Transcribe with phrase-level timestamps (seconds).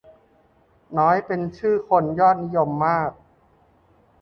[0.97, 3.11] น้อยเป็นชื่อคนยอดนิยมมาก